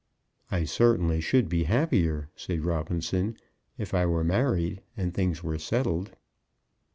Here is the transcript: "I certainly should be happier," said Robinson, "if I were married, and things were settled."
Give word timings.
"I 0.49 0.63
certainly 0.63 1.21
should 1.21 1.47
be 1.47 1.65
happier," 1.65 2.29
said 2.35 2.65
Robinson, 2.65 3.37
"if 3.77 3.93
I 3.93 4.07
were 4.07 4.23
married, 4.23 4.81
and 4.97 5.13
things 5.13 5.43
were 5.43 5.59
settled." 5.59 6.13